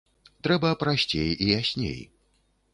Трэба 0.47 0.71
прасцей 0.85 1.29
і 1.43 1.53
ясней. 1.61 2.03